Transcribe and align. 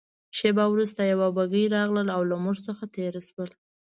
شېبه 0.37 0.65
وروسته 0.69 1.01
یوه 1.11 1.27
بګۍ 1.37 1.65
راغلل 1.75 2.07
او 2.15 2.21
له 2.29 2.35
موږ 2.43 2.57
څخه 2.67 2.83
تېره 2.95 3.21
شول. 3.27 3.49